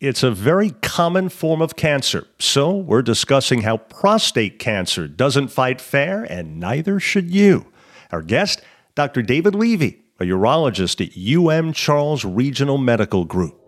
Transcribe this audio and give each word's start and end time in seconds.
It's 0.00 0.22
a 0.22 0.30
very 0.30 0.70
common 0.80 1.28
form 1.28 1.60
of 1.60 1.74
cancer, 1.74 2.28
so 2.38 2.70
we're 2.72 3.02
discussing 3.02 3.62
how 3.62 3.78
prostate 3.78 4.60
cancer 4.60 5.08
doesn't 5.08 5.48
fight 5.48 5.80
fair, 5.80 6.22
and 6.22 6.60
neither 6.60 7.00
should 7.00 7.32
you. 7.32 7.72
Our 8.12 8.22
guest, 8.22 8.62
Dr. 8.94 9.22
David 9.22 9.56
Levy, 9.56 10.04
a 10.20 10.22
urologist 10.22 11.04
at 11.04 11.18
UM 11.18 11.72
Charles 11.72 12.24
Regional 12.24 12.78
Medical 12.78 13.24
Group. 13.24 13.60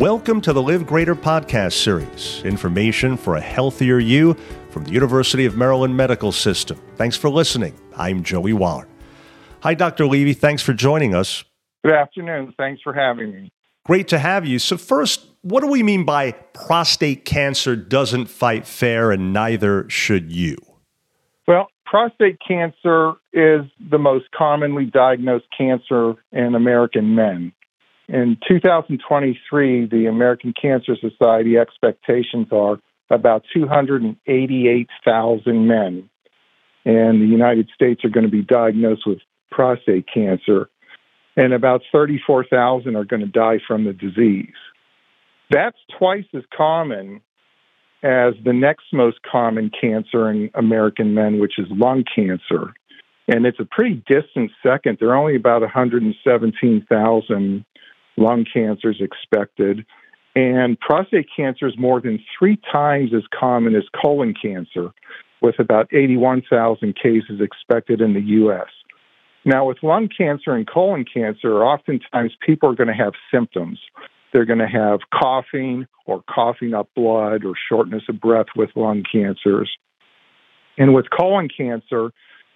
Welcome 0.00 0.40
to 0.40 0.52
the 0.52 0.60
Live 0.60 0.84
Greater 0.84 1.14
podcast 1.14 1.74
series 1.74 2.42
information 2.44 3.16
for 3.16 3.36
a 3.36 3.40
healthier 3.40 4.00
you 4.00 4.34
from 4.70 4.82
the 4.82 4.90
University 4.90 5.46
of 5.46 5.56
Maryland 5.56 5.96
Medical 5.96 6.32
System. 6.32 6.82
Thanks 6.96 7.16
for 7.16 7.30
listening. 7.30 7.78
I'm 7.96 8.24
Joey 8.24 8.54
Waller. 8.54 8.88
Hi, 9.60 9.74
Dr. 9.74 10.08
Levy. 10.08 10.32
Thanks 10.32 10.64
for 10.64 10.72
joining 10.72 11.14
us. 11.14 11.44
Good 11.84 11.94
afternoon. 11.94 12.52
Thanks 12.56 12.82
for 12.82 12.92
having 12.92 13.32
me. 13.32 13.52
Great 13.84 14.08
to 14.08 14.18
have 14.18 14.44
you. 14.44 14.58
So, 14.58 14.76
first, 14.76 15.26
what 15.42 15.60
do 15.60 15.68
we 15.68 15.84
mean 15.84 16.04
by 16.04 16.32
prostate 16.32 17.24
cancer 17.24 17.76
doesn't 17.76 18.26
fight 18.26 18.66
fair 18.66 19.12
and 19.12 19.32
neither 19.32 19.88
should 19.88 20.32
you? 20.32 20.56
Well, 21.46 21.68
prostate 21.84 22.38
cancer 22.46 23.12
is 23.32 23.62
the 23.78 23.98
most 23.98 24.24
commonly 24.36 24.86
diagnosed 24.86 25.46
cancer 25.56 26.14
in 26.32 26.56
American 26.56 27.14
men. 27.14 27.52
In 28.08 28.36
2023, 28.48 29.86
the 29.86 30.06
American 30.06 30.52
Cancer 30.60 30.96
Society 30.96 31.56
expectations 31.56 32.48
are 32.50 32.80
about 33.10 33.44
288,000 33.54 35.66
men 35.66 36.10
in 36.84 37.20
the 37.20 37.26
United 37.26 37.68
States 37.74 38.04
are 38.04 38.08
going 38.08 38.26
to 38.26 38.30
be 38.30 38.42
diagnosed 38.42 39.06
with 39.06 39.18
prostate 39.50 40.06
cancer 40.12 40.68
and 41.36 41.52
about 41.52 41.82
34,000 41.92 42.96
are 42.96 43.04
going 43.04 43.20
to 43.20 43.26
die 43.26 43.58
from 43.66 43.84
the 43.84 43.92
disease. 43.92 44.54
That's 45.50 45.76
twice 45.98 46.24
as 46.34 46.42
common 46.56 47.20
as 48.02 48.34
the 48.44 48.52
next 48.52 48.86
most 48.92 49.18
common 49.22 49.70
cancer 49.78 50.30
in 50.30 50.50
American 50.54 51.14
men, 51.14 51.38
which 51.38 51.58
is 51.58 51.66
lung 51.70 52.04
cancer. 52.14 52.74
And 53.28 53.46
it's 53.46 53.60
a 53.60 53.64
pretty 53.64 54.02
distant 54.06 54.50
second. 54.62 54.98
There 55.00 55.10
are 55.10 55.16
only 55.16 55.36
about 55.36 55.62
117,000 55.62 57.64
lung 58.16 58.44
cancers 58.52 59.00
expected. 59.00 59.84
And 60.34 60.78
prostate 60.78 61.28
cancer 61.34 61.66
is 61.66 61.78
more 61.78 62.00
than 62.00 62.22
three 62.38 62.58
times 62.70 63.12
as 63.14 63.22
common 63.38 63.74
as 63.74 63.84
colon 64.00 64.34
cancer, 64.40 64.90
with 65.40 65.58
about 65.58 65.92
81,000 65.92 66.94
cases 66.94 67.40
expected 67.40 68.00
in 68.00 68.14
the 68.14 68.20
U.S. 68.20 68.68
Now, 69.46 69.64
with 69.64 69.78
lung 69.80 70.08
cancer 70.08 70.56
and 70.56 70.66
colon 70.66 71.04
cancer, 71.04 71.64
oftentimes 71.64 72.32
people 72.44 72.68
are 72.68 72.74
going 72.74 72.88
to 72.88 73.04
have 73.04 73.12
symptoms. 73.32 73.78
They're 74.32 74.44
going 74.44 74.58
to 74.58 74.66
have 74.66 74.98
coughing 75.14 75.86
or 76.04 76.24
coughing 76.28 76.74
up 76.74 76.88
blood 76.96 77.44
or 77.44 77.54
shortness 77.68 78.02
of 78.08 78.20
breath 78.20 78.46
with 78.56 78.70
lung 78.74 79.04
cancers. 79.10 79.70
And 80.76 80.92
with 80.94 81.06
colon 81.16 81.48
cancer, 81.48 82.10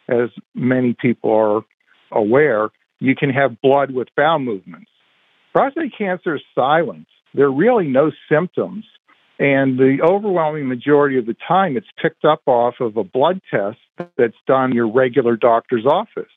as 0.09 0.31
many 0.53 0.97
people 1.01 1.33
are 1.33 1.63
aware, 2.11 2.71
you 2.99 3.15
can 3.15 3.31
have 3.31 3.61
blood 3.61 3.93
with 3.93 4.09
bowel 4.17 4.41
movements. 4.41 4.91
Prostate 5.53 5.93
cancer 5.97 6.35
is 6.35 6.43
silent. 6.57 7.07
There 7.35 7.47
are 7.47 7.55
really 7.55 7.87
no 7.87 8.11
symptoms. 8.29 8.85
And 9.39 9.79
the 9.79 9.99
overwhelming 10.03 10.67
majority 10.67 11.19
of 11.19 11.27
the 11.27 11.37
time, 11.47 11.77
it's 11.77 11.87
picked 12.03 12.25
up 12.25 12.43
off 12.47 12.75
of 12.81 12.97
a 12.97 13.05
blood 13.05 13.41
test 13.49 13.79
that's 14.19 14.35
done 14.49 14.71
in 14.71 14.77
your 14.77 14.93
regular 14.93 15.37
doctor's 15.37 15.87
office. 15.87 16.29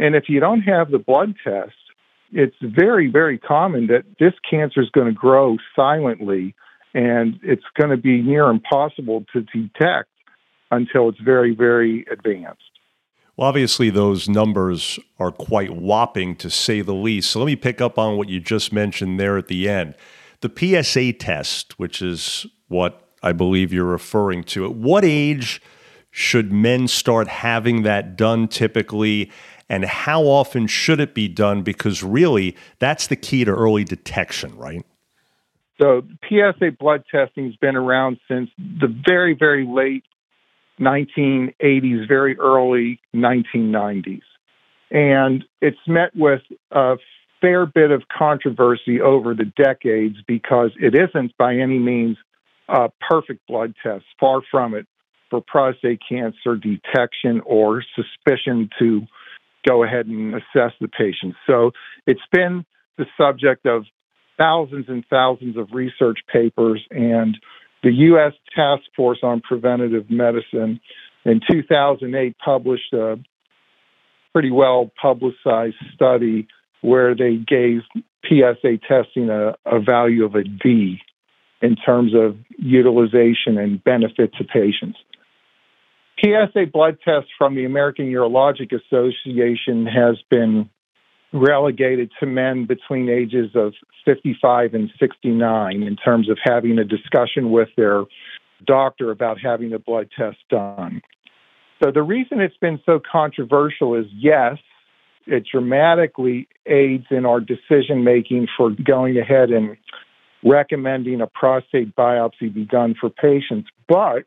And 0.00 0.16
if 0.16 0.24
you 0.28 0.40
don't 0.40 0.62
have 0.62 0.90
the 0.90 0.98
blood 0.98 1.34
test, 1.44 1.74
it's 2.32 2.56
very, 2.62 3.08
very 3.08 3.38
common 3.38 3.88
that 3.88 4.04
this 4.18 4.32
cancer 4.48 4.80
is 4.80 4.88
going 4.90 5.08
to 5.08 5.12
grow 5.12 5.58
silently 5.76 6.54
and 6.94 7.38
it's 7.42 7.64
going 7.78 7.90
to 7.90 7.98
be 7.98 8.22
near 8.22 8.48
impossible 8.48 9.26
to 9.34 9.42
detect 9.42 10.08
until 10.70 11.10
it's 11.10 11.20
very, 11.20 11.54
very 11.54 12.06
advanced. 12.10 12.62
Well, 13.36 13.46
obviously, 13.46 13.90
those 13.90 14.28
numbers 14.28 14.98
are 15.18 15.30
quite 15.30 15.70
whopping 15.70 16.34
to 16.36 16.48
say 16.48 16.80
the 16.80 16.94
least. 16.94 17.30
So 17.30 17.40
let 17.40 17.46
me 17.46 17.56
pick 17.56 17.80
up 17.80 17.98
on 17.98 18.16
what 18.16 18.28
you 18.28 18.40
just 18.40 18.72
mentioned 18.72 19.20
there 19.20 19.36
at 19.36 19.48
the 19.48 19.68
end. 19.68 19.94
The 20.40 20.82
PSA 20.82 21.12
test, 21.14 21.78
which 21.78 22.00
is 22.00 22.46
what 22.68 23.06
I 23.22 23.32
believe 23.32 23.72
you're 23.72 23.84
referring 23.84 24.44
to, 24.44 24.64
at 24.64 24.74
what 24.74 25.04
age 25.04 25.60
should 26.10 26.52
men 26.52 26.88
start 26.88 27.28
having 27.28 27.82
that 27.82 28.16
done 28.16 28.48
typically? 28.48 29.30
And 29.70 29.84
how 29.84 30.24
often 30.24 30.66
should 30.66 31.00
it 31.00 31.14
be 31.14 31.28
done? 31.28 31.62
Because 31.62 32.02
really, 32.02 32.56
that's 32.80 33.06
the 33.06 33.16
key 33.16 33.44
to 33.44 33.52
early 33.52 33.84
detection, 33.84 34.54
right? 34.58 34.84
So, 35.80 36.02
PSA 36.28 36.72
blood 36.78 37.04
testing 37.10 37.46
has 37.46 37.56
been 37.56 37.76
around 37.76 38.18
since 38.28 38.50
the 38.58 38.88
very, 39.06 39.34
very 39.34 39.66
late 39.66 40.04
1980s, 40.78 42.06
very 42.06 42.38
early 42.38 43.00
1990s. 43.14 44.20
And 44.90 45.44
it's 45.62 45.78
met 45.86 46.14
with 46.16 46.42
a 46.72 46.96
fair 47.40 47.64
bit 47.64 47.92
of 47.92 48.02
controversy 48.08 49.00
over 49.00 49.34
the 49.34 49.50
decades 49.56 50.16
because 50.26 50.72
it 50.78 50.94
isn't 50.94 51.34
by 51.38 51.54
any 51.54 51.78
means 51.78 52.18
a 52.68 52.90
perfect 53.08 53.46
blood 53.46 53.74
test, 53.82 54.04
far 54.18 54.42
from 54.50 54.74
it, 54.74 54.86
for 55.30 55.40
prostate 55.40 56.00
cancer 56.06 56.56
detection 56.56 57.40
or 57.46 57.82
suspicion 57.94 58.68
to 58.78 59.06
go 59.66 59.84
ahead 59.84 60.06
and 60.06 60.34
assess 60.34 60.72
the 60.80 60.88
patient. 60.88 61.34
So 61.46 61.72
it's 62.06 62.20
been 62.32 62.64
the 62.98 63.06
subject 63.16 63.66
of 63.66 63.84
thousands 64.38 64.86
and 64.88 65.04
thousands 65.10 65.56
of 65.56 65.68
research 65.72 66.20
papers, 66.32 66.82
and 66.90 67.36
the 67.82 67.92
U.S. 67.92 68.32
Task 68.54 68.82
Force 68.96 69.18
on 69.22 69.40
Preventative 69.40 70.10
Medicine 70.10 70.80
in 71.24 71.40
2008 71.50 72.36
published 72.42 72.92
a 72.92 73.18
pretty 74.32 74.50
well 74.50 74.90
publicized 75.00 75.76
study 75.94 76.48
where 76.80 77.14
they 77.14 77.36
gave 77.36 77.80
PSA 78.24 78.78
testing 78.88 79.28
a, 79.28 79.54
a 79.66 79.80
value 79.80 80.24
of 80.24 80.34
a 80.34 80.44
D 80.44 80.98
in 81.62 81.76
terms 81.76 82.12
of 82.14 82.36
utilization 82.58 83.58
and 83.58 83.82
benefit 83.84 84.32
to 84.34 84.44
patients. 84.44 84.98
PSA 86.22 86.66
blood 86.72 86.98
test 87.04 87.28
from 87.38 87.54
the 87.54 87.64
American 87.64 88.06
Urologic 88.06 88.72
Association 88.72 89.86
has 89.86 90.16
been 90.30 90.68
relegated 91.32 92.10
to 92.18 92.26
men 92.26 92.66
between 92.66 93.08
ages 93.08 93.50
of 93.54 93.72
55 94.04 94.74
and 94.74 94.90
69 94.98 95.82
in 95.82 95.96
terms 95.96 96.28
of 96.28 96.38
having 96.42 96.78
a 96.78 96.84
discussion 96.84 97.50
with 97.50 97.68
their 97.76 98.04
doctor 98.66 99.10
about 99.10 99.38
having 99.40 99.72
a 99.72 99.78
blood 99.78 100.08
test 100.16 100.38
done. 100.50 101.00
So, 101.82 101.90
the 101.90 102.02
reason 102.02 102.40
it's 102.40 102.56
been 102.58 102.80
so 102.84 103.00
controversial 103.00 103.94
is 103.94 104.06
yes, 104.12 104.58
it 105.26 105.44
dramatically 105.50 106.48
aids 106.66 107.06
in 107.10 107.24
our 107.24 107.40
decision 107.40 108.04
making 108.04 108.48
for 108.56 108.70
going 108.70 109.16
ahead 109.16 109.50
and 109.50 109.76
recommending 110.44 111.20
a 111.20 111.26
prostate 111.26 111.94
biopsy 111.96 112.52
be 112.52 112.64
done 112.64 112.94
for 113.00 113.08
patients, 113.08 113.70
but 113.88 114.24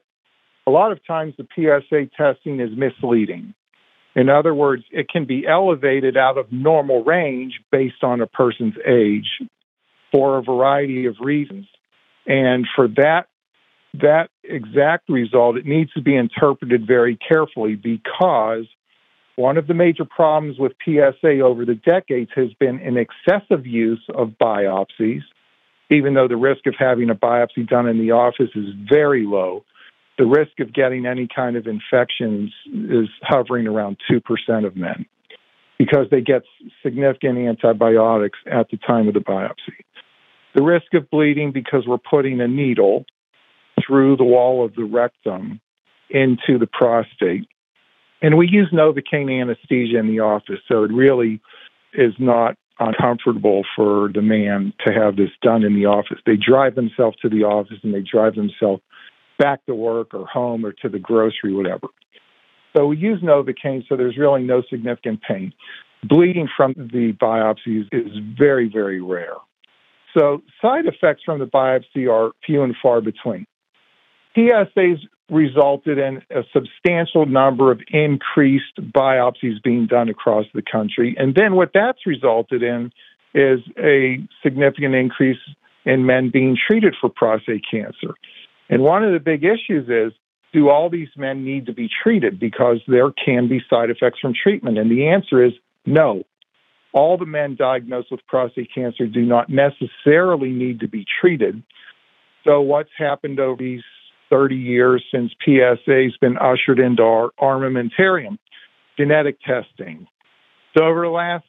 a 0.66 0.72
lot 0.72 0.92
of 0.92 1.06
times 1.06 1.34
the 1.38 1.48
PSA 1.56 2.10
testing 2.18 2.60
is 2.60 2.70
misleading. 2.76 3.54
In 4.16 4.30
other 4.30 4.54
words, 4.54 4.84
it 4.92 5.10
can 5.10 5.26
be 5.26 5.46
elevated 5.48 6.18
out 6.18 6.38
of 6.38 6.52
normal 6.52 7.04
range 7.04 7.60
based 7.72 8.04
on 8.04 8.22
a 8.22 8.28
person's 8.28 8.76
age 8.88 9.28
for 10.12 10.38
a 10.38 10.44
variety 10.44 11.06
of 11.08 11.16
reasons. 11.20 11.66
And 12.26 12.68
for 12.76 12.88
that 12.90 13.28
that 14.02 14.30
exact 14.44 15.08
result, 15.08 15.56
it 15.56 15.68
needs 15.68 15.92
to 15.94 16.02
be 16.02 16.16
interpreted 16.16 16.88
very 16.88 17.16
carefully 17.16 17.76
because 17.76 18.66
one 19.36 19.58
of 19.58 19.68
the 19.68 19.76
major 19.76 20.06
problems 20.06 20.58
with 20.58 20.72
PSA 20.84 21.42
over 21.42 21.64
the 21.64 21.76
decades 21.76 22.32
has 22.36 22.52
been 22.60 22.80
an 22.80 22.98
excessive 22.98 23.68
use 23.68 24.04
of 24.16 24.30
biopsies, 24.42 25.22
even 25.92 26.16
though 26.16 26.28
the 26.28 26.38
risk 26.38 26.66
of 26.66 26.74
having 26.78 27.12
a 27.12 27.16
biopsy 27.16 27.68
done 27.68 27.88
in 27.88 28.00
the 28.00 28.12
office 28.12 28.50
is 28.56 28.66
very 28.90 29.26
low 29.26 29.64
the 30.18 30.26
risk 30.26 30.60
of 30.60 30.74
getting 30.74 31.06
any 31.06 31.28
kind 31.34 31.56
of 31.56 31.68
infections 31.68 32.54
is 32.72 33.10
hovering 33.24 33.68
around 33.68 33.98
2% 34.12 34.66
of 34.66 34.76
men 34.76 35.06
because 35.80 36.08
they 36.12 36.22
get 36.22 36.44
significant 36.84 37.38
antibiotics 37.38 38.38
at 38.52 38.70
the 38.70 38.78
time 38.78 39.08
of 39.08 39.14
the 39.14 39.20
biopsy. 39.20 39.84
The 40.56 40.64
risk 40.64 40.94
of 40.94 41.10
bleeding 41.10 41.52
because 41.52 41.86
we're 41.88 41.98
putting 41.98 42.40
a 42.42 42.48
needle 42.48 43.06
through 43.86 44.18
the 44.18 44.24
wall 44.24 44.64
of 44.64 44.76
the 44.76 44.84
rectum 44.84 45.60
into 46.10 46.60
the 46.60 46.68
prostate. 46.72 47.48
And 48.22 48.38
we 48.38 48.48
use 48.48 48.70
Novocaine 48.72 49.42
anesthesia 49.42 49.98
in 49.98 50.08
the 50.08 50.20
office, 50.20 50.60
so 50.68 50.84
it 50.84 50.92
really 50.94 51.42
is 51.94 52.14
not 52.20 52.56
uncomfortable 52.80 53.64
for 53.76 54.10
the 54.14 54.22
man 54.22 54.74
to 54.86 54.94
have 54.94 55.16
this 55.16 55.30
done 55.42 55.64
in 55.64 55.76
the 55.76 55.86
office. 55.86 56.20
They 56.26 56.38
drive 56.38 56.76
themselves 56.76 57.18
to 57.22 57.30
the 57.30 57.44
office 57.44 57.78
and 57.84 57.94
they 57.94 58.02
drive 58.02 58.36
themselves 58.36 58.82
back 59.38 59.66
to 59.66 59.76
work 59.76 60.14
or 60.14 60.26
home 60.26 60.66
or 60.66 60.72
to 60.82 60.90
the 60.90 61.00
grocery, 61.00 61.54
whatever. 61.54 61.88
So 62.76 62.88
we 62.88 62.98
use 62.98 63.22
Novocaine, 63.22 63.84
so 63.88 63.96
there's 63.96 64.18
really 64.18 64.44
no 64.44 64.64
significant 64.70 65.22
pain. 65.28 65.54
bleeding 66.04 66.50
from 66.56 66.74
the 66.74 67.14
biopsies 67.22 67.88
is 67.92 68.12
very, 68.38 68.70
very 68.70 69.02
rare. 69.02 69.36
So 70.18 70.44
side 70.62 70.86
effects 70.86 71.24
from 71.26 71.40
the 71.40 71.46
biopsy 71.46 72.12
are 72.12 72.32
few 72.46 72.64
and 72.64 72.76
far 72.82 73.02
between. 73.02 73.46
PSAs 74.36 75.00
resulted 75.30 75.98
in 75.98 76.22
a 76.30 76.44
substantial 76.52 77.26
number 77.26 77.72
of 77.72 77.80
increased 77.90 78.76
biopsies 78.80 79.62
being 79.64 79.88
done 79.88 80.10
across 80.10 80.46
the 80.54 80.62
country. 80.62 81.16
And 81.18 81.34
then 81.36 81.56
what 81.56 81.72
that's 81.74 82.06
resulted 82.06 82.62
in 82.62 82.92
is 83.34 83.60
a 83.80 84.18
significant 84.44 84.94
increase 84.96 85.40
in 85.86 86.06
men 86.06 86.30
being 86.32 86.58
treated 86.68 86.96
for 87.00 87.10
prostate 87.10 87.64
cancer. 87.70 88.14
And 88.74 88.84
one 88.84 89.04
of 89.04 89.14
the 89.14 89.20
big 89.20 89.44
issues 89.44 89.88
is 89.88 90.18
do 90.54 90.70
all 90.70 90.90
these 90.90 91.10
men 91.18 91.44
need 91.44 91.66
to 91.66 91.74
be 91.74 91.90
treated 92.04 92.40
because 92.40 92.78
there 92.88 93.12
can 93.12 93.48
be 93.48 93.62
side 93.70 93.90
effects 93.90 94.20
from 94.20 94.34
treatment? 94.34 94.78
And 94.78 94.90
the 94.90 95.08
answer 95.08 95.44
is 95.44 95.54
no. 95.86 96.24
All 96.94 97.18
the 97.18 97.26
men 97.26 97.56
diagnosed 97.56 98.10
with 98.12 98.22
prostate 98.28 98.70
cancer 98.74 99.08
do 99.08 99.22
not 99.22 99.50
necessarily 99.50 100.50
need 100.50 100.80
to 100.82 100.88
be 100.88 101.06
treated. 101.22 101.64
So, 102.44 102.62
what's 102.62 102.92
happened 102.98 103.40
over 103.40 103.62
these 103.62 103.82
30 104.30 104.56
years 104.56 105.04
since 105.12 105.32
PSA 105.44 106.04
has 106.04 106.18
been 106.22 106.38
ushered 106.38 106.80
into 106.80 107.02
our 107.02 107.32
armamentarium? 107.42 108.38
Genetic 108.98 109.40
testing. 109.42 110.08
So, 110.78 110.86
over 110.86 111.02
the 111.02 111.10
last 111.10 111.46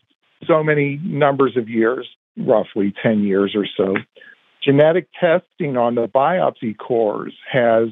so 0.46 0.62
many 0.62 0.98
numbers 1.02 1.56
of 1.56 1.68
years, 1.68 2.08
roughly 2.38 2.94
10 3.02 3.24
years 3.24 3.54
or 3.54 3.66
so, 3.76 3.94
genetic 4.64 5.08
testing 5.20 5.76
on 5.76 5.94
the 5.94 6.06
biopsy 6.06 6.76
cores 6.76 7.34
has 7.50 7.88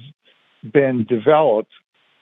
been 0.72 1.04
developed, 1.08 1.72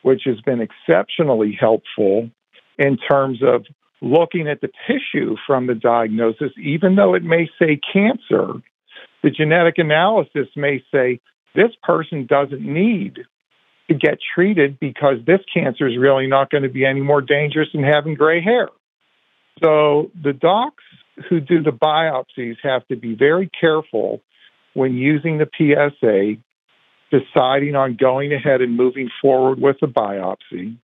which 0.03 0.23
has 0.25 0.41
been 0.41 0.61
exceptionally 0.61 1.57
helpful 1.59 2.31
in 2.79 2.97
terms 2.97 3.41
of 3.43 3.65
looking 4.01 4.49
at 4.49 4.61
the 4.61 4.71
tissue 4.87 5.37
from 5.47 5.67
the 5.67 5.75
diagnosis, 5.75 6.53
even 6.61 6.97
though 6.97 7.15
it 7.15 7.23
may 7.23 7.49
say 7.59 7.79
cancer. 7.93 8.55
The 9.23 9.31
genetic 9.31 9.75
analysis 9.77 10.49
may 10.57 10.83
say 10.91 11.21
this 11.55 11.73
person 11.83 12.27
doesn't 12.27 12.63
need 12.63 13.19
to 13.89 13.95
get 13.95 14.19
treated 14.35 14.79
because 14.81 15.17
this 15.27 15.41
cancer 15.53 15.87
is 15.87 15.99
really 15.99 16.27
not 16.27 16.51
going 16.51 16.63
to 16.63 16.71
be 16.71 16.87
any 16.87 17.01
more 17.01 17.21
dangerous 17.21 17.69
than 17.75 17.83
having 17.83 18.15
gray 18.15 18.43
hair. 18.43 18.69
So 19.63 20.11
the 20.23 20.33
docs 20.33 20.85
who 21.29 21.41
do 21.41 21.63
the 21.63 21.71
biopsies 21.71 22.57
have 22.63 22.87
to 22.89 22.97
be 22.97 23.15
very 23.15 23.51
careful 23.61 24.23
when 24.75 24.95
using 24.95 25.39
the 25.39 25.49
PSA, 25.57 26.41
deciding 27.11 27.75
on 27.75 27.97
going 28.01 28.33
ahead 28.33 28.61
and 28.61 28.77
moving 28.77 29.11
forward 29.21 29.61
with 29.61 29.77
the 29.81 29.87
biopsy, 29.87 30.77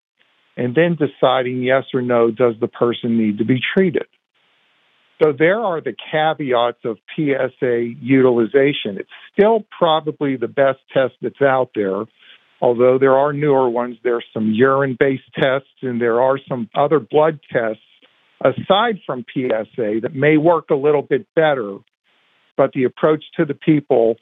and 0.58 0.76
then 0.76 0.98
deciding 0.98 1.62
yes 1.62 1.84
or 1.94 2.02
no, 2.02 2.32
does 2.32 2.56
the 2.60 2.68
person 2.68 3.18
need 3.18 3.38
to 3.40 3.46
be 3.46 3.60
treated? 3.76 4.08
So 5.22 5.32
there 5.38 5.60
are 5.60 5.82
the 5.82 5.96
caveats 6.12 6.80
of 6.84 6.98
PSA 7.16 7.94
utilization. 8.02 8.98
It's 8.98 9.10
still 9.32 9.66
probably 9.78 10.36
the 10.36 10.48
best 10.48 10.80
test 10.94 11.14
that's 11.22 11.42
out 11.42 11.72
there, 11.74 12.04
although 12.62 12.98
there 13.00 13.18
are 13.18 13.32
newer 13.32 13.70
ones. 13.70 13.98
There's 14.04 14.26
some 14.34 14.52
urine 14.52 14.98
based 15.00 15.24
tests 15.34 15.70
and 15.82 16.02
there 16.02 16.22
are 16.22 16.38
some 16.50 16.70
other 16.76 17.00
blood 17.00 17.40
tests 17.52 17.82
aside 18.44 19.00
from 19.06 19.26
PSA 19.34 20.00
that 20.02 20.14
may 20.14 20.36
work 20.38 20.70
a 20.70 20.76
little 20.76 21.02
bit 21.02 21.28
better, 21.34 21.78
but 22.58 22.72
the 22.74 22.84
approach 22.84 23.24
to 23.38 23.46
the 23.46 23.54
people 23.54 24.16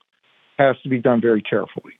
has 0.57 0.75
to 0.83 0.89
be 0.89 0.99
done 0.99 1.21
very 1.21 1.41
carefully. 1.41 1.93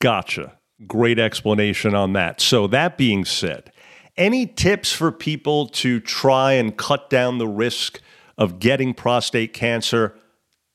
Gotcha. 0.00 0.56
Great 0.86 1.18
explanation 1.18 1.94
on 1.94 2.12
that. 2.14 2.40
So, 2.40 2.66
that 2.68 2.98
being 2.98 3.24
said, 3.24 3.72
any 4.16 4.46
tips 4.46 4.92
for 4.92 5.12
people 5.12 5.68
to 5.68 6.00
try 6.00 6.52
and 6.52 6.76
cut 6.76 7.08
down 7.08 7.38
the 7.38 7.46
risk 7.46 8.00
of 8.36 8.58
getting 8.58 8.94
prostate 8.94 9.52
cancer 9.52 10.14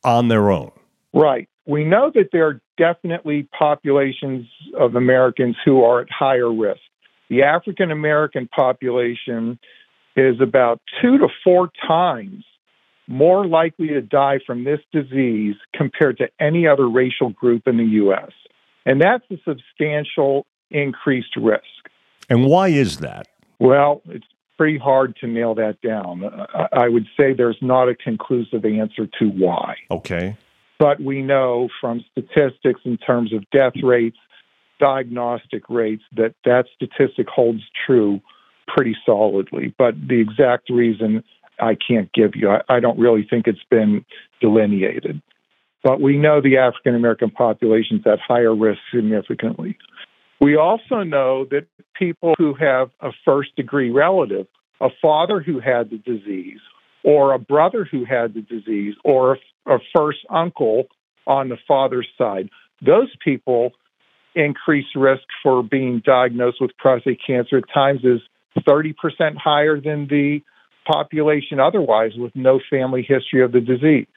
on 0.04 0.28
their 0.28 0.50
own? 0.50 0.72
Right. 1.14 1.50
We 1.66 1.84
know 1.84 2.12
that 2.16 2.30
there 2.32 2.48
are 2.48 2.62
definitely 2.78 3.48
populations 3.58 4.48
of 4.80 4.96
Americans 4.96 5.58
who 5.66 5.84
are 5.84 6.02
at 6.02 6.10
higher 6.10 6.52
risk. 6.52 6.80
The 7.30 7.44
African 7.44 7.92
American 7.92 8.48
population 8.48 9.60
is 10.16 10.40
about 10.40 10.80
two 11.02 11.18
to 11.18 11.28
four 11.44 11.70
times 11.86 12.46
more 13.08 13.48
likely 13.48 13.88
to 13.90 14.02
die 14.02 14.40
from 14.46 14.64
this 14.64 14.80
disease 14.92 15.56
compared 15.74 16.18
to 16.18 16.28
any 16.40 16.68
other 16.68 16.88
racial 16.90 17.30
group 17.30 17.68
in 17.68 17.78
the 17.78 17.86
U.S. 17.86 18.32
And 18.86 19.02
that's 19.02 19.24
a 19.32 19.38
substantial 19.46 20.46
increased 20.70 21.36
risk. 21.36 21.64
And 22.30 22.46
why 22.46 22.68
is 22.68 22.98
that? 22.98 23.28
Well, 23.60 24.02
it's 24.06 24.26
pretty 24.58 24.78
hard 24.78 25.16
to 25.22 25.28
nail 25.28 25.56
that 25.56 25.82
down. 25.82 26.24
I 26.74 26.90
would 26.90 27.06
say 27.16 27.34
there's 27.34 27.58
not 27.62 27.88
a 27.88 27.96
conclusive 27.96 28.66
answer 28.66 29.08
to 29.20 29.26
why. 29.30 29.76
Okay. 29.90 30.36
But 30.80 31.00
we 31.00 31.22
know 31.22 31.70
from 31.80 32.04
statistics 32.12 32.82
in 32.84 32.98
terms 32.98 33.34
of 33.34 33.50
death 33.52 33.74
rates, 33.82 34.18
diagnostic 34.80 35.64
rates, 35.70 36.04
that 36.16 36.36
that 36.46 36.66
statistic 36.76 37.28
holds 37.28 37.62
true 37.86 38.20
pretty 38.68 38.96
solidly. 39.06 39.74
But 39.78 39.96
the 40.08 40.20
exact 40.20 40.70
reason 40.70 41.24
I 41.60 41.76
can't 41.76 42.12
give 42.14 42.32
you, 42.36 42.50
I, 42.50 42.62
I 42.70 42.80
don't 42.80 43.00
really 43.00 43.26
think 43.30 43.48
it's 43.48 43.64
been 43.70 44.06
delineated. 44.42 45.22
But 45.84 46.02
we 46.02 46.18
know 46.18 46.42
the 46.42 46.58
African 46.58 46.96
American 46.96 47.30
population 47.30 47.98
is 48.00 48.04
at 48.06 48.20
higher 48.20 48.56
risk 48.56 48.80
significantly. 48.94 49.78
We 50.40 50.56
also 50.56 51.04
know 51.04 51.46
that 51.50 51.66
people 51.98 52.36
who 52.38 52.54
have 52.56 52.90
a 53.02 53.12
first 53.26 53.56
degree 53.56 53.90
relative, 53.90 54.48
a 54.82 54.90
father 55.02 55.40
who 55.40 55.60
had 55.60 55.90
the 55.90 55.98
disease, 55.98 56.60
or 57.04 57.34
a 57.34 57.40
brother 57.40 57.88
who 57.90 58.06
had 58.06 58.34
the 58.34 58.42
disease, 58.42 58.96
or 59.04 59.38
a 59.66 59.78
first 59.96 60.20
uncle 60.30 60.88
on 61.26 61.50
the 61.50 61.58
father's 61.68 62.08
side, 62.18 62.50
those 62.86 63.10
people 63.24 63.72
increase 64.36 64.86
risk 64.96 65.24
for 65.42 65.64
being 65.64 66.02
diagnosed 66.06 66.58
with 66.62 66.72
prostate 66.78 67.20
cancer 67.26 67.58
at 67.58 67.64
times 67.74 68.02
is 68.04 68.22
30% 68.68 68.94
higher 69.36 69.80
than 69.80 70.08
the 70.08 70.42
population 70.90 71.60
otherwise 71.60 72.12
with 72.16 72.36
no 72.36 72.60
family 72.70 73.06
history 73.08 73.44
of 73.44 73.52
the 73.52 73.60
disease. 73.60 74.08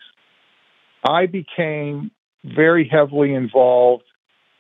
I 1.09 1.27
became 1.27 2.11
very 2.45 2.89
heavily 2.89 3.35
involved 3.35 4.05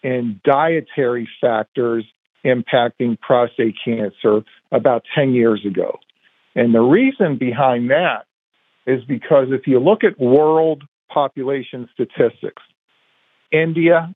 in 0.03 0.41
dietary 0.45 1.29
factors 1.41 2.05
impacting 2.45 3.21
prostate 3.21 3.77
cancer 3.85 4.43
about 4.73 5.05
10 5.15 5.35
years 5.35 5.65
ago. 5.67 5.99
And 6.55 6.75
the 6.75 6.81
reason 6.81 7.37
behind 7.39 7.91
that 7.91 8.25
is 8.87 9.05
because 9.05 9.49
if 9.51 9.67
you 9.67 9.79
look 9.79 10.05
at 10.05 10.19
world 10.19 10.85
population 11.13 11.89
statistics, 11.93 12.63
India, 13.53 14.13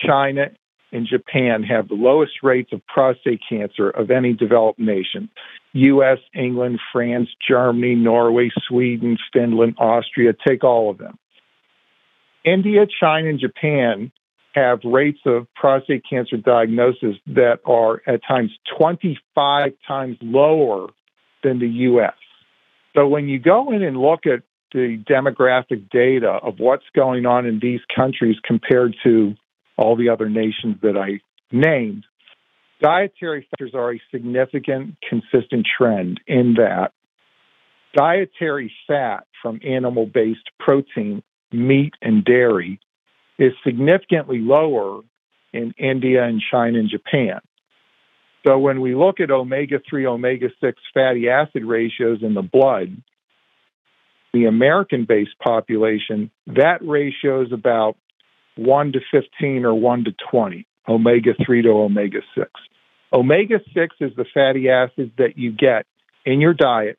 China, 0.00 0.50
and 0.92 1.06
Japan 1.06 1.62
have 1.62 1.88
the 1.88 1.94
lowest 1.94 2.42
rates 2.42 2.72
of 2.72 2.86
prostate 2.86 3.40
cancer 3.48 3.90
of 3.90 4.10
any 4.10 4.32
developed 4.32 4.78
nation. 4.78 5.28
US, 5.72 6.18
England, 6.34 6.80
France, 6.92 7.28
Germany, 7.46 7.94
Norway, 7.94 8.50
Sweden, 8.66 9.18
Finland, 9.32 9.76
Austria, 9.78 10.32
take 10.46 10.64
all 10.64 10.90
of 10.90 10.98
them. 10.98 11.18
India, 12.44 12.86
China, 13.00 13.28
and 13.28 13.40
Japan 13.40 14.10
have 14.54 14.80
rates 14.84 15.20
of 15.26 15.46
prostate 15.54 16.02
cancer 16.08 16.36
diagnosis 16.36 17.16
that 17.26 17.60
are 17.64 18.02
at 18.06 18.20
times 18.26 18.50
25 18.78 19.72
times 19.86 20.16
lower 20.22 20.88
than 21.44 21.58
the 21.58 21.68
US. 21.68 22.14
So 22.96 23.06
when 23.06 23.28
you 23.28 23.38
go 23.38 23.70
in 23.70 23.82
and 23.82 24.00
look 24.00 24.26
at 24.26 24.42
the 24.72 25.02
demographic 25.08 25.88
data 25.90 26.30
of 26.42 26.58
what's 26.58 26.84
going 26.94 27.26
on 27.26 27.46
in 27.46 27.58
these 27.60 27.80
countries 27.94 28.36
compared 28.44 28.96
to 29.04 29.34
all 29.78 29.96
the 29.96 30.10
other 30.10 30.28
nations 30.28 30.76
that 30.82 30.96
I 30.96 31.20
named, 31.50 32.04
dietary 32.82 33.46
factors 33.50 33.70
are 33.74 33.94
a 33.94 34.02
significant, 34.10 34.96
consistent 35.08 35.66
trend 35.78 36.20
in 36.26 36.54
that 36.54 36.92
dietary 37.96 38.72
fat 38.86 39.26
from 39.40 39.60
animal 39.64 40.04
based 40.04 40.50
protein 40.58 41.22
meat 41.52 41.94
and 42.02 42.24
dairy 42.24 42.80
is 43.38 43.52
significantly 43.64 44.40
lower 44.40 45.00
in 45.52 45.72
India 45.78 46.24
and 46.24 46.42
China 46.50 46.78
and 46.78 46.90
Japan. 46.90 47.40
So 48.46 48.58
when 48.58 48.80
we 48.80 48.94
look 48.94 49.20
at 49.20 49.30
omega 49.30 49.80
3, 49.88 50.06
omega 50.06 50.48
6 50.60 50.82
fatty 50.92 51.28
acid 51.28 51.64
ratios 51.64 52.22
in 52.22 52.34
the 52.34 52.42
blood, 52.42 53.02
the 54.32 54.44
American 54.44 55.06
based 55.08 55.38
population, 55.42 56.30
that 56.46 56.78
ratio 56.82 57.42
is 57.42 57.52
about 57.52 57.96
1 58.58 58.92
to 58.92 59.00
15 59.10 59.64
or 59.64 59.74
1 59.74 60.04
to 60.04 60.14
20, 60.30 60.66
omega 60.88 61.30
3 61.44 61.62
to 61.62 61.68
omega 61.68 62.20
6. 62.36 62.50
Omega 63.12 63.60
6 63.72 63.96
is 64.00 64.12
the 64.16 64.26
fatty 64.34 64.68
acids 64.68 65.12
that 65.16 65.38
you 65.38 65.52
get 65.52 65.86
in 66.26 66.40
your 66.40 66.54
diet 66.54 66.98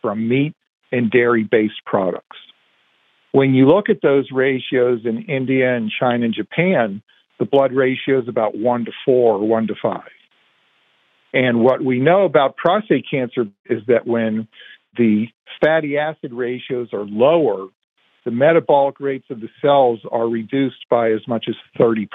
from 0.00 0.28
meat 0.28 0.54
and 0.90 1.10
dairy 1.10 1.44
based 1.44 1.84
products. 1.84 2.36
When 3.32 3.54
you 3.54 3.66
look 3.66 3.88
at 3.88 4.00
those 4.02 4.28
ratios 4.32 5.00
in 5.04 5.22
India 5.24 5.76
and 5.76 5.90
China 5.90 6.24
and 6.24 6.34
Japan, 6.34 7.02
the 7.38 7.44
blood 7.44 7.72
ratio 7.72 8.20
is 8.22 8.28
about 8.28 8.56
one 8.56 8.84
to 8.86 8.92
four 9.04 9.34
or 9.34 9.46
one 9.46 9.66
to 9.66 9.74
five. 9.80 10.08
And 11.32 11.60
what 11.60 11.84
we 11.84 11.98
know 11.98 12.24
about 12.24 12.56
prostate 12.56 13.06
cancer 13.10 13.46
is 13.66 13.82
that 13.88 14.06
when 14.06 14.46
the 14.96 15.26
fatty 15.60 15.98
acid 15.98 16.32
ratios 16.32 16.90
are 16.92 17.04
lower, 17.04 17.68
the 18.24 18.30
metabolic 18.30 19.00
rates 19.00 19.26
of 19.30 19.40
the 19.40 19.48
cells 19.60 20.00
are 20.10 20.28
reduced 20.28 20.88
by 20.90 21.10
as 21.10 21.20
much 21.28 21.46
as 21.48 21.54
30%. 21.78 22.08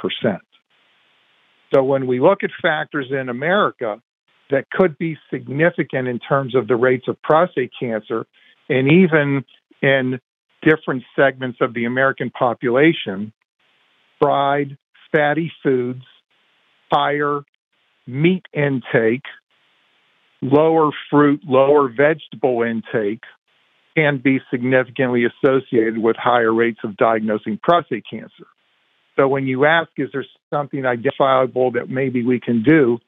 So 1.74 1.84
when 1.84 2.08
we 2.08 2.20
look 2.20 2.44
at 2.44 2.50
factors 2.62 3.08
in 3.12 3.30
America 3.30 4.02
that 4.50 4.70
could 4.72 4.98
be 4.98 5.18
significant 5.32 6.08
in 6.08 6.20
terms 6.20 6.56
of 6.56 6.68
the 6.68 6.76
rates 6.76 7.08
of 7.08 7.22
prostate 7.22 7.72
cancer, 7.80 8.26
and 8.68 8.92
even 8.92 9.46
in 9.82 10.20
different 10.64 11.04
segments 11.16 11.60
of 11.62 11.74
the 11.74 11.86
American 11.86 12.32
population, 12.32 13.32
fried 14.20 14.78
fatty 15.12 15.52
foods, 15.64 16.04
higher 16.92 17.42
meat 18.08 18.46
intake, 18.54 19.24
lower 20.42 20.90
fruit, 21.10 21.42
lower 21.46 21.90
vegetable 21.90 22.64
intake 22.64 23.24
can 24.00 24.18
be 24.18 24.40
significantly 24.50 25.26
associated 25.26 25.98
with 25.98 26.16
higher 26.16 26.54
rates 26.54 26.80
of 26.86 26.96
diagnosing 26.96 27.60
prostate 27.62 28.06
cancer. 28.10 28.48
So 29.18 29.28
when 29.28 29.46
you 29.46 29.66
ask, 29.66 29.90
is 29.98 30.10
there 30.14 30.26
something 30.50 30.86
identifiable 30.86 31.72
that 31.72 31.90
maybe 31.90 32.24
we 32.24 32.40
can 32.40 32.64
do? 32.64 33.00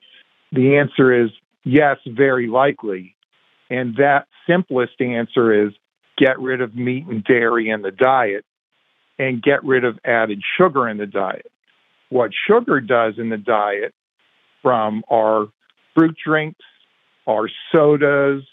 The 0.51 0.77
answer 0.77 1.23
is 1.23 1.29
yes, 1.63 1.97
very 2.05 2.47
likely. 2.47 3.15
And 3.69 3.95
that 3.95 4.25
simplest 4.45 4.99
answer 4.99 5.67
is 5.67 5.71
get 6.17 6.37
rid 6.39 6.59
of 6.61 6.75
meat 6.75 7.05
and 7.07 7.23
dairy 7.23 7.69
in 7.69 7.81
the 7.81 7.91
diet 7.91 8.43
and 9.17 9.41
get 9.41 9.63
rid 9.63 9.85
of 9.85 9.97
added 10.03 10.41
sugar 10.57 10.89
in 10.89 10.97
the 10.97 11.05
diet. 11.05 11.49
What 12.09 12.31
sugar 12.49 12.81
does 12.81 13.13
in 13.17 13.29
the 13.29 13.37
diet 13.37 13.93
from 14.61 15.03
our 15.09 15.47
fruit 15.95 16.17
drinks, 16.25 16.65
our 17.25 17.49
sodas, 17.71 18.43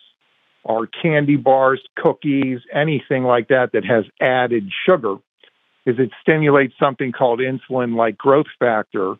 our 0.64 0.86
candy 0.86 1.36
bars, 1.36 1.80
cookies, 1.96 2.60
anything 2.74 3.24
like 3.24 3.48
that 3.48 3.70
that 3.72 3.84
has 3.84 4.04
added 4.20 4.70
sugar 4.86 5.16
is 5.86 5.96
it 5.98 6.10
stimulates 6.20 6.74
something 6.78 7.12
called 7.12 7.40
insulin 7.40 7.96
like 7.96 8.18
growth 8.18 8.46
factor 8.58 9.14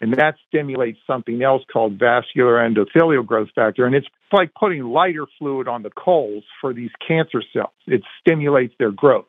and 0.00 0.14
that 0.14 0.34
stimulates 0.48 0.98
something 1.06 1.42
else 1.42 1.62
called 1.72 1.98
vascular 1.98 2.54
endothelial 2.54 3.24
growth 3.24 3.48
factor 3.54 3.86
and 3.86 3.94
it's 3.94 4.06
like 4.32 4.52
putting 4.54 4.84
lighter 4.84 5.26
fluid 5.38 5.68
on 5.68 5.82
the 5.82 5.90
coals 5.90 6.44
for 6.60 6.72
these 6.72 6.90
cancer 7.06 7.42
cells. 7.52 7.72
It 7.86 8.02
stimulates 8.20 8.74
their 8.78 8.92
growth. 8.92 9.26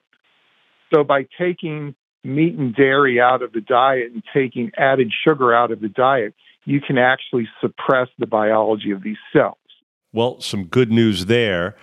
So 0.94 1.04
by 1.04 1.28
taking 1.40 1.96
meat 2.24 2.56
and 2.56 2.76
dairy 2.76 3.20
out 3.20 3.42
of 3.42 3.54
the 3.54 3.62
diet 3.62 4.12
and 4.14 4.24
taking 4.34 4.72
added 4.78 5.12
sugar 5.28 5.54
out 5.54 5.72
of 5.72 5.82
the 5.82 5.90
diet 5.90 6.34
you 6.66 6.80
can 6.80 6.98
actually 6.98 7.48
suppress 7.60 8.08
the 8.18 8.26
biology 8.26 8.92
of 8.92 9.04
these 9.04 9.18
cells 9.34 9.58
well, 10.14 10.40
some 10.40 10.66
good 10.66 10.92
news 10.92 11.26
there. 11.26 11.76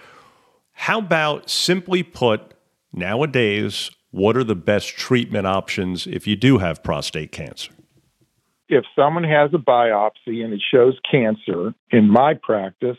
How 0.73 0.99
about 1.01 1.51
simply 1.51 2.03
put, 2.03 2.55
nowadays, 2.93 3.91
what 4.13 4.37
are 4.37 4.45
the 4.45 4.57
best 4.57 4.97
treatment 4.97 5.47
options 5.47 6.07
if 6.07 6.27
you 6.27 6.37
do 6.37 6.59
have 6.59 6.83
prostate 6.83 7.33
cancer? 7.33 7.73
If 8.69 8.85
someone 8.97 9.25
has 9.25 9.51
a 9.53 9.59
biopsy 9.59 10.45
and 10.45 10.53
it 10.53 10.63
shows 10.73 10.99
cancer, 11.11 11.75
in 11.91 12.09
my 12.09 12.35
practice, 12.41 12.97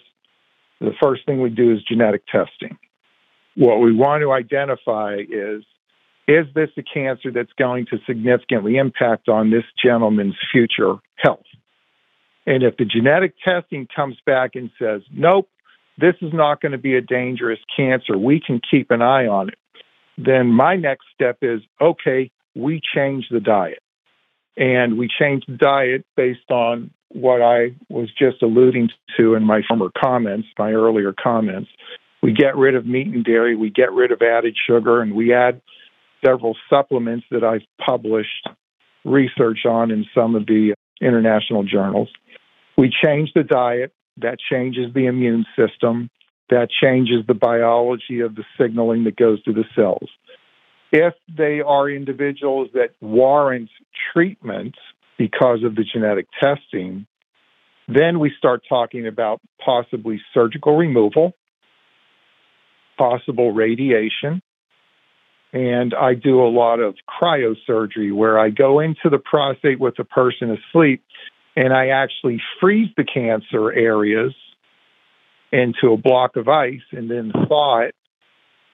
the 0.79 0.91
first 1.01 1.25
thing 1.25 1.41
we 1.41 1.49
do 1.49 1.71
is 1.71 1.79
genetic 1.87 2.23
testing. 2.27 2.77
What 3.55 3.77
we 3.77 3.95
want 3.95 4.21
to 4.21 4.31
identify 4.31 5.15
is 5.29 5.63
is 6.27 6.45
this 6.53 6.69
a 6.77 6.83
cancer 6.83 7.31
that's 7.31 7.51
going 7.57 7.87
to 7.87 7.97
significantly 8.05 8.77
impact 8.77 9.27
on 9.27 9.49
this 9.49 9.63
gentleman's 9.83 10.35
future 10.51 10.95
health? 11.17 11.43
And 12.45 12.63
if 12.63 12.77
the 12.77 12.85
genetic 12.85 13.35
testing 13.43 13.87
comes 13.93 14.17
back 14.25 14.51
and 14.55 14.71
says, 14.79 15.01
nope, 15.11 15.49
this 15.97 16.15
is 16.21 16.33
not 16.33 16.61
going 16.61 16.71
to 16.71 16.77
be 16.77 16.95
a 16.95 17.01
dangerous 17.01 17.59
cancer, 17.75 18.17
we 18.17 18.41
can 18.45 18.59
keep 18.69 18.91
an 18.91 19.01
eye 19.01 19.27
on 19.27 19.49
it, 19.49 19.59
then 20.17 20.47
my 20.47 20.75
next 20.75 21.05
step 21.13 21.37
is 21.41 21.61
okay, 21.79 22.31
we 22.55 22.81
change 22.95 23.27
the 23.29 23.39
diet. 23.39 23.79
And 24.57 24.97
we 24.97 25.07
change 25.07 25.43
the 25.47 25.55
diet 25.55 26.05
based 26.17 26.49
on 26.49 26.91
what 27.09 27.41
I 27.41 27.75
was 27.89 28.09
just 28.17 28.41
alluding 28.41 28.89
to 29.17 29.35
in 29.35 29.43
my 29.43 29.61
former 29.67 29.89
comments, 30.01 30.47
my 30.57 30.71
earlier 30.71 31.13
comments. 31.13 31.69
We 32.21 32.33
get 32.33 32.55
rid 32.55 32.75
of 32.75 32.85
meat 32.85 33.07
and 33.07 33.23
dairy, 33.23 33.55
we 33.55 33.69
get 33.69 33.91
rid 33.91 34.11
of 34.11 34.21
added 34.21 34.55
sugar, 34.67 35.01
and 35.01 35.13
we 35.13 35.33
add 35.33 35.61
several 36.23 36.55
supplements 36.69 37.25
that 37.31 37.43
I've 37.43 37.65
published 37.83 38.47
research 39.03 39.65
on 39.65 39.91
in 39.91 40.05
some 40.13 40.35
of 40.35 40.45
the 40.45 40.73
international 41.01 41.63
journals. 41.63 42.09
We 42.81 42.89
change 42.89 43.29
the 43.35 43.43
diet, 43.43 43.93
that 44.17 44.39
changes 44.39 44.91
the 44.95 45.05
immune 45.05 45.45
system, 45.55 46.09
that 46.49 46.69
changes 46.71 47.23
the 47.27 47.35
biology 47.35 48.21
of 48.21 48.33
the 48.33 48.43
signaling 48.59 49.03
that 49.03 49.15
goes 49.17 49.39
to 49.43 49.53
the 49.53 49.65
cells. 49.75 50.09
If 50.91 51.13
they 51.29 51.61
are 51.61 51.87
individuals 51.87 52.69
that 52.73 52.95
warrant 52.99 53.69
treatment 54.11 54.73
because 55.19 55.63
of 55.63 55.75
the 55.75 55.83
genetic 55.83 56.25
testing, 56.41 57.05
then 57.87 58.19
we 58.19 58.31
start 58.35 58.63
talking 58.67 59.05
about 59.05 59.41
possibly 59.63 60.19
surgical 60.33 60.75
removal, 60.75 61.33
possible 62.97 63.51
radiation, 63.51 64.41
and 65.53 65.93
I 65.93 66.15
do 66.15 66.41
a 66.41 66.49
lot 66.49 66.79
of 66.79 66.95
cryosurgery 67.07 68.11
where 68.11 68.39
I 68.39 68.49
go 68.49 68.79
into 68.79 69.07
the 69.11 69.19
prostate 69.19 69.79
with 69.79 69.97
the 69.97 70.03
person 70.03 70.57
asleep 70.57 71.03
and 71.55 71.73
I 71.73 71.87
actually 71.87 72.41
freeze 72.59 72.89
the 72.95 73.03
cancer 73.03 73.71
areas 73.71 74.33
into 75.51 75.91
a 75.91 75.97
block 75.97 76.35
of 76.37 76.47
ice 76.47 76.81
and 76.91 77.09
then 77.09 77.31
thaw 77.47 77.81
it. 77.81 77.95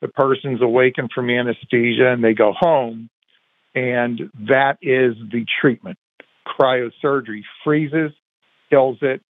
The 0.01 0.07
person's 0.07 0.61
awakened 0.61 1.09
from 1.13 1.29
anesthesia 1.29 2.11
and 2.11 2.23
they 2.23 2.33
go 2.33 2.53
home, 2.53 3.09
and 3.73 4.29
that 4.47 4.77
is 4.81 5.15
the 5.31 5.45
treatment. 5.59 5.97
Cryosurgery 6.47 7.41
freezes, 7.63 8.11
kills 8.69 8.99
it, 9.01 9.21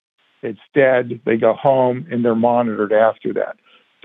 it's 0.43 0.59
dead, 0.73 1.21
they 1.25 1.37
go 1.37 1.53
home, 1.53 2.05
and 2.11 2.23
they're 2.23 2.35
monitored 2.35 2.93
after 2.93 3.33
that. 3.33 3.55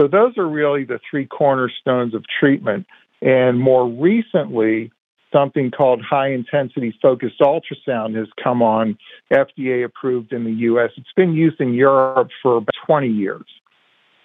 So, 0.00 0.08
those 0.08 0.38
are 0.38 0.49
really 0.49 0.84
the 0.84 0.99
three 1.11 1.26
cornerstones 1.26 2.14
of 2.14 2.25
treatment. 2.40 2.87
And 3.20 3.61
more 3.61 3.88
recently, 3.88 4.90
something 5.33 5.71
called 5.71 6.03
high 6.03 6.33
intensity 6.33 6.95
focused 7.01 7.41
ultrasound 7.41 8.17
has 8.17 8.29
come 8.43 8.62
on, 8.62 8.99
FDA 9.33 9.85
approved 9.85 10.33
in 10.33 10.45
the 10.45 10.53
US. 10.53 10.91
It's 10.97 11.12
been 11.17 11.33
used 11.33 11.61
in 11.61 11.75
Europe 11.75 12.29
for 12.43 12.59
about 12.59 12.75
20 12.87 13.09
years. 13.09 13.45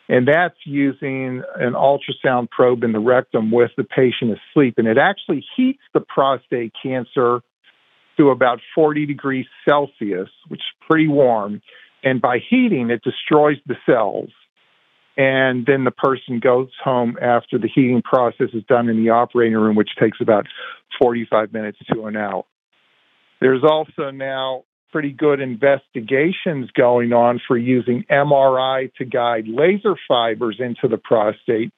And 0.09 0.27
that's 0.27 0.55
using 0.65 1.43
an 1.55 1.73
ultrasound 1.73 2.49
probe 2.49 2.83
in 2.83 2.93
the 2.93 2.99
rectum 2.99 3.51
with 3.51 3.71
the 3.75 3.83
patient 3.83 4.37
asleep. 4.37 4.75
And 4.77 4.87
it 4.87 4.97
actually 4.97 5.45
heats 5.55 5.81
the 5.93 5.99
prostate 5.99 6.71
cancer 6.81 7.41
to 8.17 8.29
about 8.29 8.59
40 8.73 9.05
degrees 9.05 9.45
Celsius, 9.67 10.29
which 10.47 10.59
is 10.59 10.87
pretty 10.87 11.07
warm. 11.07 11.61
And 12.03 12.21
by 12.21 12.39
heating, 12.49 12.89
it 12.89 13.01
destroys 13.03 13.57
the 13.65 13.75
cells 13.85 14.29
and 15.17 15.65
then 15.65 15.83
the 15.83 15.91
person 15.91 16.39
goes 16.39 16.69
home 16.81 17.17
after 17.19 17.57
the 17.57 17.67
heating 17.67 18.03
process 18.03 18.49
is 18.53 18.63
done 18.69 18.87
in 18.87 19.03
the 19.03 19.09
operating 19.09 19.57
room, 19.57 19.75
which 19.75 19.89
takes 19.99 20.19
about 20.21 20.45
45 21.01 21.51
minutes 21.51 21.79
to 21.91 22.05
an 22.05 22.15
hour. 22.15 22.43
There's 23.41 23.63
also 23.63 24.11
now 24.11 24.63
pretty 24.91 25.11
good 25.11 25.41
investigations 25.41 26.69
going 26.75 27.13
on 27.13 27.41
for 27.47 27.57
using 27.57 28.05
MRI 28.09 28.93
to 28.95 29.05
guide 29.05 29.45
laser 29.47 29.95
fibers 30.07 30.57
into 30.59 30.87
the 30.87 30.97
prostate 30.97 31.73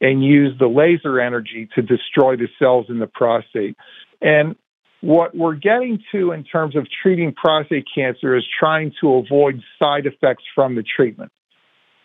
and 0.00 0.24
use 0.24 0.56
the 0.58 0.66
laser 0.66 1.20
energy 1.20 1.68
to 1.74 1.82
destroy 1.82 2.36
the 2.36 2.48
cells 2.58 2.86
in 2.88 2.98
the 2.98 3.06
prostate. 3.06 3.76
And 4.22 4.56
what 5.00 5.36
we're 5.36 5.54
getting 5.54 6.02
to 6.12 6.32
in 6.32 6.42
terms 6.44 6.74
of 6.74 6.86
treating 7.02 7.32
prostate 7.34 7.84
cancer 7.94 8.36
is 8.36 8.44
trying 8.58 8.92
to 9.00 9.14
avoid 9.14 9.62
side 9.78 10.06
effects 10.06 10.44
from 10.54 10.74
the 10.74 10.82
treatment 10.82 11.30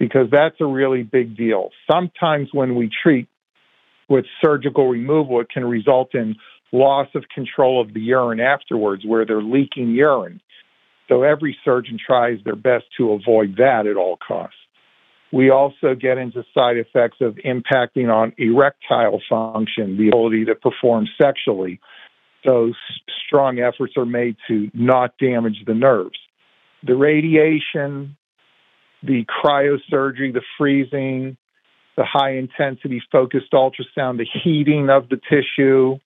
because 0.03 0.27
that's 0.29 0.59
a 0.59 0.65
really 0.65 1.01
big 1.01 1.37
deal. 1.37 1.69
Sometimes 1.89 2.49
when 2.51 2.75
we 2.75 2.89
treat 3.01 3.29
with 4.09 4.25
surgical 4.43 4.89
removal, 4.89 5.39
it 5.39 5.47
can 5.49 5.63
result 5.63 6.13
in 6.13 6.35
loss 6.73 7.07
of 7.15 7.23
control 7.33 7.79
of 7.79 7.93
the 7.93 8.01
urine 8.01 8.41
afterwards, 8.41 9.03
where 9.05 9.25
they're 9.25 9.41
leaking 9.41 9.91
urine. 9.91 10.41
So 11.07 11.23
every 11.23 11.57
surgeon 11.63 11.97
tries 12.05 12.39
their 12.43 12.57
best 12.57 12.83
to 12.97 13.11
avoid 13.11 13.55
that 13.59 13.87
at 13.87 13.95
all 13.95 14.17
costs. 14.17 14.57
We 15.31 15.49
also 15.49 15.95
get 15.95 16.17
into 16.17 16.43
side 16.53 16.75
effects 16.75 17.17
of 17.21 17.35
impacting 17.45 18.13
on 18.13 18.33
erectile 18.37 19.21
function, 19.29 19.97
the 19.97 20.09
ability 20.09 20.43
to 20.45 20.55
perform 20.55 21.07
sexually. 21.17 21.79
So 22.45 22.73
strong 23.25 23.59
efforts 23.59 23.93
are 23.95 24.05
made 24.05 24.35
to 24.49 24.69
not 24.73 25.17
damage 25.17 25.63
the 25.65 25.73
nerves. 25.73 26.19
The 26.85 26.95
radiation, 26.95 28.17
the 29.03 29.25
cryosurgery, 29.25 30.33
the 30.33 30.41
freezing, 30.57 31.37
the 31.95 32.05
high 32.05 32.37
intensity 32.37 33.01
focused 33.11 33.51
ultrasound, 33.53 34.17
the 34.17 34.27
heating 34.43 34.89
of 34.89 35.09
the 35.09 35.19
tissue, 35.29 35.97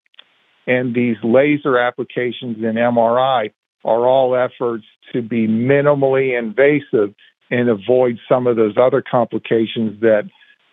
and 0.66 0.94
these 0.94 1.16
laser 1.24 1.78
applications 1.78 2.58
in 2.58 2.76
MRI 2.76 3.52
are 3.86 4.08
all 4.08 4.36
efforts 4.36 4.84
to 5.14 5.22
be 5.22 5.48
minimally 5.48 6.38
invasive 6.38 7.16
and 7.50 7.70
avoid 7.70 8.20
some 8.28 8.48
of 8.48 8.58
those 8.58 8.76
other 8.78 9.02
complications 9.02 10.02
that 10.02 10.24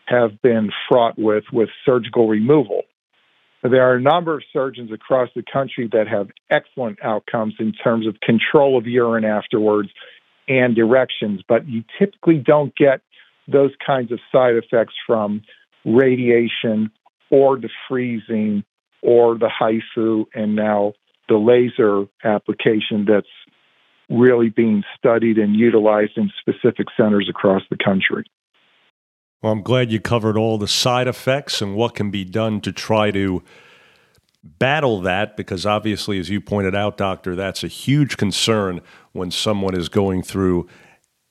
have 0.07 0.43
been 0.43 0.71
fraught 0.89 1.17
with 1.19 1.45
with 1.53 1.69
surgical 1.85 2.29
removal. 2.29 2.83
There 3.63 3.89
are 3.89 3.95
a 3.95 4.01
number 4.01 4.35
of 4.35 4.43
surgeons 4.53 4.93
across 4.93 5.31
the 5.35 5.43
country 5.51 5.89
that 5.93 6.07
have 6.09 6.29
excellent 6.51 6.99
outcomes 7.03 7.55
in 7.59 7.73
terms 7.73 8.07
of 8.07 8.21
control 8.21 8.77
of 8.77 8.87
urine 8.87 9.25
afterwards 9.25 9.89
and 10.49 10.77
erections, 10.77 11.43
but 11.49 11.69
you 11.69 11.85
typically 11.99 12.39
don't 12.39 12.75
get 12.77 13.01
those 13.49 13.73
kinds 13.85 14.13
of 14.13 14.21
side 14.33 14.55
effects 14.55 14.95
from 15.07 15.43
radiation 15.85 16.91
or 17.31 17.59
the 17.59 17.69
freezing 17.89 18.65
or 19.03 19.37
the 19.37 19.51
HIFU 19.61 20.25
and 20.35 20.57
now 20.57 20.95
the 21.29 21.37
laser 21.37 22.07
application 22.25 23.07
that's 23.07 23.27
really 24.11 24.51
being 24.51 24.83
studied 24.97 25.39
and 25.39 25.57
utilized 25.57 26.13
in 26.17 26.31
specific 26.41 26.87
centers 26.97 27.29
across 27.29 27.63
the 27.71 27.77
country. 27.83 28.25
Well, 29.43 29.53
I'm 29.53 29.63
glad 29.63 29.93
you 29.93 30.01
covered 30.01 30.37
all 30.37 30.59
the 30.59 30.69
side 30.69 31.07
effects 31.07 31.61
and 31.61 31.75
what 31.75 31.95
can 31.95 32.11
be 32.11 32.25
done 32.25 32.61
to 32.63 32.73
try 32.73 33.11
to 33.11 33.43
battle 34.45 35.01
that 35.01 35.37
because 35.37 35.65
obviously, 35.65 36.19
as 36.19 36.29
you 36.29 36.41
pointed 36.41 36.75
out, 36.75 36.97
Doctor, 36.97 37.35
that's 37.35 37.65
a 37.65 37.69
huge 37.69 38.17
concern 38.17 38.81
when 39.13 39.31
someone 39.31 39.75
is 39.75 39.89
going 39.89 40.23
through 40.23 40.69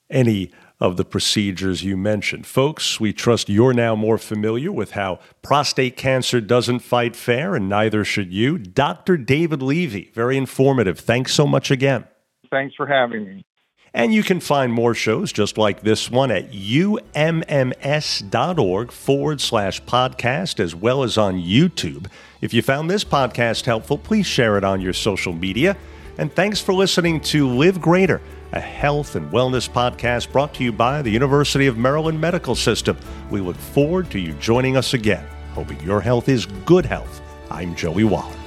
any 0.10 0.52
of 0.80 0.98
the 0.98 1.06
procedures 1.06 1.84
you 1.84 1.96
mentioned. 1.96 2.46
Folks, 2.46 3.00
we 3.00 3.14
trust 3.14 3.48
you're 3.48 3.74
now 3.74 3.96
more 3.96 4.18
familiar 4.18 4.72
with 4.72 4.92
how 4.92 5.20
prostate 5.42 5.96
cancer 5.96 6.42
doesn't 6.42 6.80
fight 6.80 7.16
fair, 7.16 7.56
and 7.56 7.70
neither 7.70 8.04
should 8.04 8.34
you. 8.34 8.58
Dr. 8.58 9.16
David 9.16 9.62
Levy, 9.62 10.12
very 10.14 10.36
informative. 10.36 11.00
Thanks 11.00 11.34
so 11.34 11.48
much 11.48 11.72
again. 11.72 12.06
Thanks 12.52 12.76
for 12.76 12.86
having 12.86 13.24
me. 13.24 13.46
And 13.96 14.12
you 14.14 14.24
can 14.24 14.40
find 14.40 14.74
more 14.74 14.96
shows 14.96 15.32
just 15.32 15.56
like 15.58 15.82
this 15.82 16.10
one 16.10 16.32
at 16.32 16.52
umms.org 16.52 17.42
forward 18.92 19.40
slash 19.40 19.84
podcast, 19.84 20.60
as 20.60 20.74
well 20.74 21.04
as 21.04 21.16
on 21.18 21.40
YouTube. 21.40 22.08
If 22.42 22.56
you 22.56 22.64
found 22.64 22.90
this 22.90 23.04
podcast 23.04 23.66
helpful, 23.66 24.00
please 24.00 24.26
share 24.26 24.58
it 24.58 24.64
on 24.64 24.82
your 24.82 24.94
social 24.94 25.32
media. 25.32 25.78
And 26.18 26.34
thanks 26.34 26.60
for 26.60 26.74
listening 26.74 27.22
to 27.22 27.48
Live 27.48 27.80
Greater, 27.82 28.20
a 28.52 28.60
health 28.60 29.16
and 29.16 29.32
wellness 29.32 29.70
podcast 29.70 30.32
brought 30.32 30.56
to 30.56 30.64
you 30.64 30.72
by 30.72 31.04
the 31.04 31.12
University 31.12 31.68
of 31.68 31.78
Maryland 31.78 32.20
Medical 32.20 32.56
System. 32.56 32.98
We 33.30 33.42
look 33.42 33.58
forward 33.58 34.10
to 34.12 34.20
you 34.20 34.34
joining 34.34 34.76
us 34.76 34.96
again. 34.96 35.26
Hoping 35.54 35.80
your 35.82 36.02
health 36.02 36.30
is 36.30 36.48
good 36.66 36.86
health. 36.86 37.22
I'm 37.52 37.76
Joey 37.76 38.06
Waller. 38.06 38.43